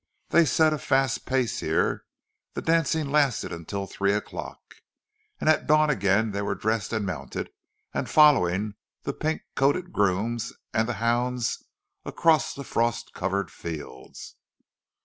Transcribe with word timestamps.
They 0.29 0.45
set 0.45 0.73
a 0.73 0.79
fast 0.79 1.27
pace 1.27 1.59
here—the 1.59 2.61
dancing 2.63 3.11
lasted 3.11 3.51
until 3.51 3.85
three 3.85 4.13
o'clock, 4.13 4.59
and 5.39 5.47
at 5.47 5.67
dawn 5.67 5.91
again 5.91 6.31
they 6.31 6.41
were 6.41 6.55
dressed 6.55 6.91
and 6.91 7.05
mounted, 7.05 7.51
and 7.93 8.09
following 8.09 8.73
the 9.03 9.13
pink 9.13 9.43
coated 9.55 9.93
grooms 9.93 10.53
and 10.73 10.87
the 10.89 10.93
hounds 10.93 11.63
across 12.03 12.55
the 12.55 12.63
frost 12.63 13.13
covered 13.13 13.51
fields. 13.51 14.37